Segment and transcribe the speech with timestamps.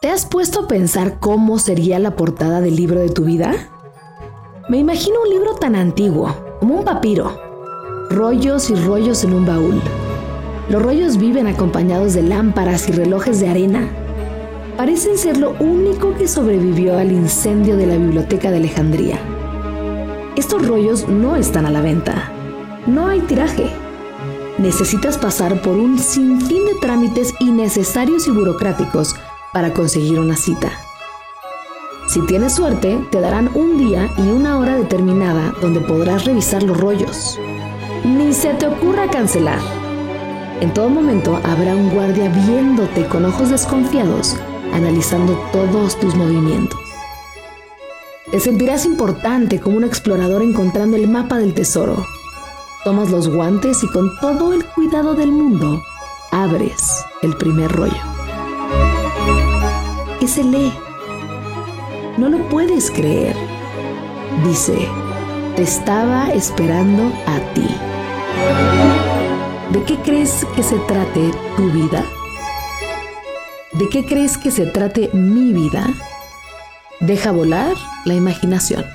[0.00, 3.52] ¿Te has puesto a pensar cómo sería la portada del libro de tu vida?
[4.70, 7.38] Me imagino un libro tan antiguo, como un papiro,
[8.08, 9.78] rollos y rollos en un baúl.
[10.70, 13.90] Los rollos viven acompañados de lámparas y relojes de arena.
[14.78, 19.18] Parecen ser lo único que sobrevivió al incendio de la biblioteca de Alejandría.
[20.34, 22.32] Estos rollos no están a la venta.
[22.86, 23.68] No hay tiraje.
[24.60, 29.16] Necesitas pasar por un sinfín de trámites innecesarios y burocráticos
[29.54, 30.70] para conseguir una cita.
[32.08, 36.76] Si tienes suerte, te darán un día y una hora determinada donde podrás revisar los
[36.76, 37.38] rollos.
[38.04, 39.60] Ni se te ocurra cancelar.
[40.60, 44.36] En todo momento habrá un guardia viéndote con ojos desconfiados,
[44.74, 46.78] analizando todos tus movimientos.
[48.30, 52.04] Te sentirás importante como un explorador encontrando el mapa del tesoro.
[52.84, 55.82] Tomas los guantes y con todo el cuidado del mundo,
[56.30, 57.92] abres el primer rollo.
[60.18, 60.72] ¿Qué se lee?
[62.16, 63.36] No lo puedes creer.
[64.46, 64.88] Dice,
[65.56, 67.68] te estaba esperando a ti.
[69.72, 72.02] ¿De qué crees que se trate tu vida?
[73.72, 75.86] ¿De qué crees que se trate mi vida?
[77.00, 77.74] Deja volar
[78.06, 78.86] la imaginación.